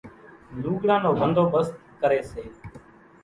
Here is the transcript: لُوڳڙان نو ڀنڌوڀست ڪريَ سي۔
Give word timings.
لُوڳڙان 0.61 0.99
نو 1.03 1.11
ڀنڌوڀست 1.19 1.73
ڪريَ 2.01 2.19
سي۔ 2.31 2.41